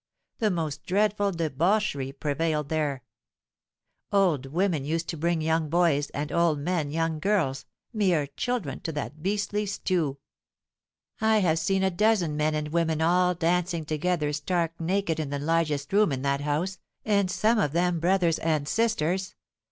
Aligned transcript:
The 0.39 0.49
most 0.49 0.83
dreadful 0.83 1.31
debauchery 1.31 2.11
prevailed 2.11 2.69
there. 2.69 3.03
Old 4.11 4.47
women 4.47 4.83
used 4.83 5.07
to 5.09 5.15
bring 5.15 5.41
young 5.43 5.69
boys, 5.69 6.09
and 6.09 6.31
old 6.31 6.57
men 6.57 6.89
young 6.89 7.19
girls—mere 7.19 8.25
children,—to 8.25 8.91
that 8.93 9.21
beastly 9.21 9.67
stew. 9.67 10.17
I 11.19 11.37
have 11.41 11.59
seen 11.59 11.83
a 11.83 11.91
dozen 11.91 12.35
men 12.35 12.55
and 12.55 12.69
women 12.69 12.99
all 12.99 13.35
dancing 13.35 13.85
together 13.85 14.33
stark 14.33 14.71
naked 14.81 15.19
in 15.19 15.29
the 15.29 15.37
largest 15.37 15.93
room 15.93 16.11
in 16.11 16.23
that 16.23 16.41
house; 16.41 16.79
and 17.05 17.29
some 17.29 17.59
of 17.59 17.71
them 17.73 17.99
brothers 17.99 18.39
and 18.39 18.67
sisters! 18.67 19.35